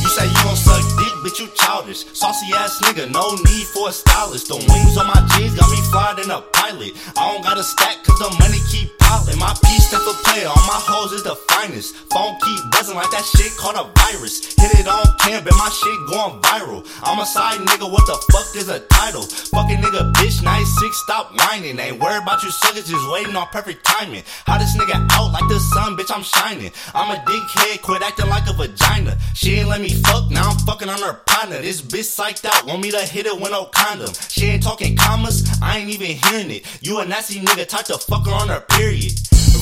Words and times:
You 0.00 0.08
say 0.08 0.24
you 0.24 0.40
don't 0.44 0.56
suck 0.56 0.80
dick, 0.96 1.12
bitch, 1.20 1.38
you 1.40 1.48
childish. 1.54 2.04
Saucy 2.12 2.46
ass 2.56 2.80
nigga, 2.84 3.10
no 3.10 3.36
need 3.36 3.66
for 3.68 3.88
a 3.88 3.92
stylist. 3.92 4.48
The 4.48 4.56
wings 4.56 4.96
on 4.96 5.06
my 5.08 5.20
jeans 5.36 5.52
got 5.56 5.68
me 5.70 5.76
flying 5.92 6.24
in 6.24 6.30
a 6.30 6.40
pilot. 6.40 6.92
I 7.16 7.32
don't 7.32 7.44
got 7.44 7.58
a 7.58 7.64
stack, 7.64 8.04
cause 8.04 8.18
the 8.18 8.32
money 8.40 8.60
keep 8.72 8.96
piling. 8.98 9.38
My 9.38 9.52
piece 9.64 9.90
type 9.90 10.08
of 10.08 10.16
player, 10.24 10.48
all 10.48 10.64
my 10.64 10.80
hoes 10.80 11.12
is 11.12 11.22
the 11.22 11.36
finest. 11.52 11.96
Phone 12.08 12.36
keep 12.40 12.60
buzzing 12.72 12.96
like 12.96 13.10
that 13.12 13.24
shit 13.24 13.52
called 13.60 13.76
a 13.76 13.84
virus. 13.92 14.56
Hit 14.56 14.72
it 14.80 14.88
on 14.88 15.04
camp 15.20 15.44
and 15.44 15.56
my 15.56 15.68
shit 15.68 15.98
going 16.08 16.40
viral. 16.40 16.80
I'm 17.04 17.20
a 17.20 17.26
side 17.26 17.60
nigga, 17.60 17.84
what 17.84 18.08
the 18.08 18.16
fuck 18.32 18.56
is 18.56 18.68
a 18.68 18.80
title? 18.88 19.22
Fucking 19.22 19.84
nigga, 19.84 20.12
bitch, 20.16 20.40
now 20.42 20.53
96, 20.64 20.96
stop 20.96 21.30
whining. 21.36 21.78
Ain't 21.78 22.00
worried 22.00 22.22
about 22.22 22.42
you 22.42 22.50
suckers, 22.50 22.88
just 22.88 23.10
waiting 23.12 23.36
on 23.36 23.46
perfect 23.48 23.84
timing. 23.84 24.22
How 24.46 24.56
this 24.56 24.74
nigga 24.76 25.06
out 25.12 25.30
like 25.30 25.46
the 25.48 25.60
sun, 25.60 25.94
bitch, 25.94 26.10
I'm 26.14 26.22
shining. 26.22 26.72
I'm 26.94 27.10
a 27.10 27.20
dickhead, 27.20 27.82
quit 27.82 28.00
acting 28.00 28.30
like 28.30 28.48
a 28.48 28.54
vagina. 28.54 29.18
She 29.34 29.56
ain't 29.56 29.68
let 29.68 29.82
me 29.82 29.90
fuck, 29.90 30.30
now 30.30 30.50
I'm 30.50 30.58
fucking 30.60 30.88
on 30.88 31.00
her 31.02 31.20
partner. 31.26 31.60
This 31.60 31.82
bitch 31.82 32.08
psyched 32.16 32.46
out, 32.46 32.64
want 32.66 32.80
me 32.80 32.90
to 32.92 33.00
hit 33.00 33.26
it 33.26 33.38
with 33.38 33.50
no 33.50 33.66
condom. 33.66 34.14
She 34.30 34.46
ain't 34.46 34.62
talking 34.62 34.96
commas, 34.96 35.44
I 35.60 35.78
ain't 35.78 35.90
even 35.90 36.16
hearing 36.16 36.50
it. 36.50 36.64
You 36.80 36.98
a 37.00 37.04
nasty 37.04 37.40
nigga, 37.40 37.68
type 37.68 37.84
to 37.86 37.98
fuck 37.98 38.24
her 38.24 38.32
on 38.32 38.48
her 38.48 38.60
period. 38.60 39.12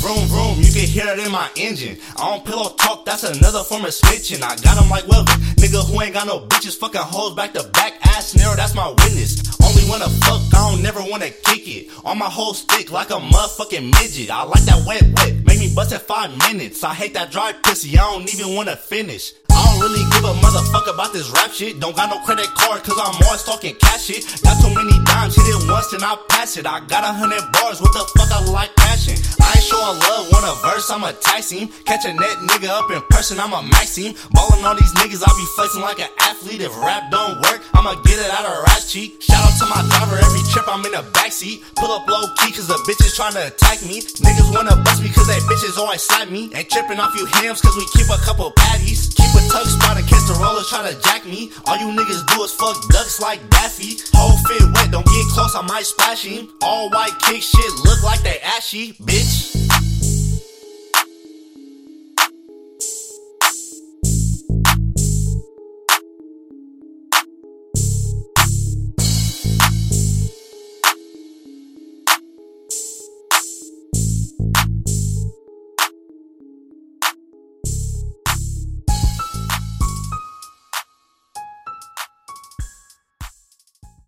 Vroom 0.02 0.26
vroom, 0.26 0.58
you 0.58 0.72
can 0.72 0.86
hear 0.86 1.06
it 1.06 1.18
in 1.18 1.30
my 1.30 1.48
engine. 1.56 1.96
I 2.16 2.30
don't 2.30 2.44
pillow 2.44 2.70
talk, 2.70 3.04
that's 3.04 3.24
another 3.24 3.62
form 3.62 3.84
of 3.84 3.90
snitching. 3.90 4.42
I 4.42 4.56
got 4.56 4.80
'em 4.80 4.88
like 4.90 5.04
Welvin, 5.04 5.38
nigga 5.56 5.84
who 5.84 6.00
ain't 6.00 6.14
got 6.14 6.26
no 6.26 6.40
bitches, 6.46 6.76
fucking 6.76 7.00
hoes 7.00 7.34
back 7.34 7.52
to 7.54 7.62
back, 7.64 7.94
ass 8.06 8.34
narrow, 8.34 8.56
that's 8.56 8.74
my 8.74 8.88
witness. 8.88 9.51
Wanna 9.92 10.08
fuck, 10.08 10.40
I 10.54 10.70
don't 10.70 10.82
never 10.82 11.02
wanna 11.02 11.28
kick 11.28 11.68
it. 11.68 11.90
On 12.02 12.16
my 12.16 12.24
whole 12.24 12.54
stick 12.54 12.90
like 12.90 13.10
a 13.10 13.20
motherfucking 13.20 13.92
midget. 13.92 14.30
I 14.30 14.42
like 14.44 14.62
that 14.62 14.86
wet 14.86 15.02
wet, 15.02 15.44
make 15.44 15.58
me 15.58 15.70
bust 15.74 15.92
at 15.92 16.00
five 16.00 16.30
minutes. 16.38 16.82
I 16.82 16.94
hate 16.94 17.12
that 17.12 17.30
dry 17.30 17.52
pussy, 17.52 17.98
I 17.98 18.10
don't 18.10 18.32
even 18.32 18.54
wanna 18.54 18.74
finish. 18.74 19.34
I 19.52 19.60
don't 19.68 19.80
really 19.84 20.04
give 20.10 20.24
a 20.24 20.34
motherfucker 20.40 20.94
about 20.94 21.12
this 21.12 21.30
rap 21.30 21.52
shit. 21.52 21.80
Don't 21.80 21.94
got 21.94 22.10
no 22.10 22.18
credit 22.24 22.48
card, 22.56 22.82
cause 22.82 22.98
I'm 22.98 23.14
always 23.22 23.44
talking 23.44 23.74
cash 23.76 24.08
shit. 24.08 24.24
Got 24.42 24.60
too 24.60 24.72
many 24.74 24.96
dimes, 25.04 25.36
hit 25.36 25.46
it 25.46 25.60
once 25.68 25.92
and 25.92 26.02
I 26.02 26.16
pass 26.28 26.56
it. 26.56 26.66
I 26.66 26.80
got 26.86 27.04
a 27.04 27.12
hundred 27.12 27.44
bars, 27.52 27.80
what 27.80 27.92
the 27.92 28.04
fuck 28.16 28.32
I 28.32 28.40
like 28.50 28.74
passion? 28.76 29.20
I 29.40 29.52
ain't 29.54 29.64
showing 29.64 29.98
love, 30.00 30.32
want 30.32 30.48
a 30.48 30.54
verse, 30.64 30.90
I'ma 30.90 31.12
tax 31.20 31.50
him. 31.50 31.68
Catch 31.84 32.04
a 32.06 32.12
net 32.12 32.36
nigga 32.48 32.68
up 32.72 32.90
in 32.90 33.02
person, 33.10 33.38
I'ma 33.38 33.62
max 33.62 33.96
him. 33.96 34.14
Ballin' 34.32 34.64
on 34.64 34.76
these 34.76 34.92
niggas, 34.96 35.22
I 35.22 35.30
be 35.36 35.46
flexing 35.54 35.82
like 35.82 36.00
an 36.00 36.10
athlete. 36.20 36.60
If 36.60 36.72
rap 36.80 37.10
don't 37.10 37.40
work, 37.44 37.60
I'ma 37.74 38.00
get 38.02 38.18
it 38.18 38.30
out 38.30 38.46
of 38.46 38.64
rap 38.64 38.82
cheek. 38.86 39.20
Shout 39.20 39.44
out 39.44 39.54
to 39.60 39.66
my 39.68 39.84
driver, 39.92 40.16
every 40.16 40.42
trip 40.50 40.64
I'm 40.68 40.84
in 40.86 40.92
the 40.92 41.04
backseat. 41.12 41.62
Pull 41.76 41.92
up 41.92 42.08
low 42.08 42.24
key, 42.40 42.52
cause 42.52 42.68
the 42.68 42.78
bitches 42.88 43.12
tryna 43.12 43.52
attack 43.52 43.82
me. 43.84 44.00
Niggas 44.00 44.48
wanna 44.54 44.76
bust 44.82 45.02
me, 45.02 45.10
cause 45.10 45.26
they 45.26 45.38
bitches 45.50 45.76
always 45.78 46.02
slap 46.02 46.28
me. 46.30 46.50
Ain't 46.54 46.70
tripping 46.70 46.98
off 46.98 47.14
you 47.14 47.26
hams, 47.26 47.60
cause 47.60 47.76
we 47.76 47.86
keep 47.92 48.08
a 48.08 48.18
couple 48.24 48.50
patties. 48.56 49.12
Keep 49.14 49.32
a 49.36 49.42
tug 49.52 49.66
spot 49.66 49.98
in 49.98 50.04
case 50.06 50.26
the 50.26 50.64
try 50.68 50.90
to 50.90 50.98
jack 51.02 51.26
me. 51.26 51.50
All 51.66 51.76
you 51.76 51.92
niggas 51.92 52.26
do 52.26 52.42
is 52.42 52.52
fuck 52.52 52.76
ducks 52.88 53.20
like 53.20 53.38
Daffy. 53.50 53.98
Whole 54.14 54.36
fit 54.48 54.62
wet, 54.74 54.90
don't 54.90 55.04
get 55.04 55.26
close, 55.28 55.54
I 55.54 55.62
might 55.62 55.84
splash 55.84 56.24
him. 56.24 56.48
All 56.62 56.88
white 56.90 57.18
kick 57.20 57.42
shit 57.42 57.72
look 57.84 58.02
like 58.02 58.22
they 58.22 58.40
ashy, 58.40 58.94
bitch. 58.94 59.81